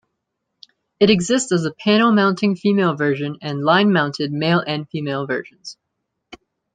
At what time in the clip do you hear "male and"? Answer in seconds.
4.33-4.89